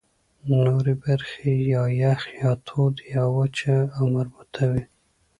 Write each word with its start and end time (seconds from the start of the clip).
نورې 0.61 0.93
برخې 1.03 1.53
یا 1.73 1.83
یخ، 2.01 2.21
یا 2.41 2.51
تود، 2.67 2.95
یا 3.13 3.23
وچه 3.35 3.75
او 3.97 4.03
مرطوبه 4.15 4.65
وې. 4.71 4.83